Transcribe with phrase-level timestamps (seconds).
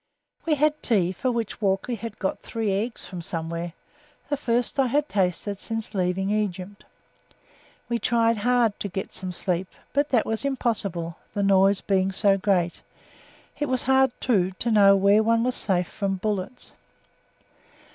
[0.47, 3.73] We had tea for which Walkley had got three eggs from somewhere,
[4.29, 6.83] the first I had tasted since leaving Egypt.
[7.87, 12.81] We tried to get some sleep, but that was impossible, the noise being so great;
[13.59, 16.71] it was hard, too, to know where one was safe from bullets.